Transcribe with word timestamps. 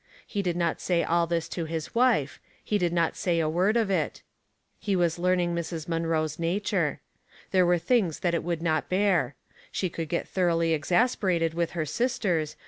He 0.25 0.41
did 0.41 0.55
not 0.57 0.81
say 0.81 1.03
all 1.03 1.27
this 1.27 1.47
to 1.49 1.65
his 1.65 1.93
wife; 1.93 2.39
he 2.63 2.79
did 2.79 2.91
not 2.91 3.15
say 3.15 3.39
a 3.39 3.47
word 3.47 3.77
of 3.77 3.91
it. 3.91 4.23
He 4.79 4.95
was 4.95 5.19
learning 5.19 5.53
Mrs. 5.53 5.87
Munroe's 5.87 6.39
nature. 6.39 7.01
There 7.51 7.67
were 7.67 7.77
things 7.77 8.21
that 8.21 8.33
it 8.33 8.43
would 8.43 8.63
not 8.63 8.89
bear. 8.89 9.35
She 9.71 9.91
could 9.91 10.09
get 10.09 10.27
thoroughly 10.27 10.73
exasperated 10.73 11.53
with 11.53 11.73
her 11.77 11.85
sisters. 11.85 12.55